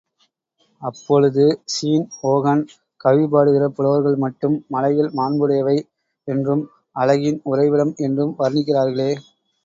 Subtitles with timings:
[0.81, 1.43] அப்பொழுது
[1.73, 2.63] Sean Hogan
[3.05, 5.75] கவிபாடுகிற புலவர்கள் மட்டும் மலைகள் மாண்புடையவை
[6.27, 6.63] என்றும்,
[6.95, 9.11] அழகின் உறைவிடம் என்றும் வர்ணிக்கிறார்களே!